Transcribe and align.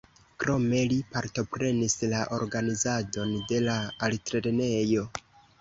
Krome 0.43 0.79
li 0.93 0.95
partoprenis 1.15 1.95
la 2.15 2.23
organizadon 2.39 3.37
de 3.53 3.63
la 3.69 3.79
altlernejo. 4.09 5.09